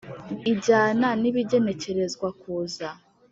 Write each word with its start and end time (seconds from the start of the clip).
ijyana 0.51 1.07
n 1.21 1.23
ibigenekerezwa 1.29 2.27
kuza 2.41 2.87